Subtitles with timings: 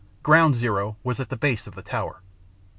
[0.23, 2.23] Ground Zero was at the base of the tower.